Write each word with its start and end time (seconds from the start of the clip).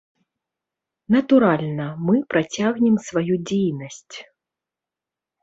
Натуральна, 1.15 1.87
мы 2.07 2.15
працягнем 2.33 2.95
сваю 3.09 3.35
дзейнасць. 3.53 4.17